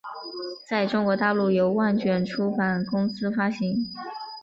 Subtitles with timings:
[0.67, 3.87] 在中国大陆由万卷出版公司发行。